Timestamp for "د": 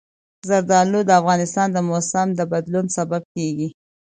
1.05-1.11, 1.73-1.77, 2.35-2.41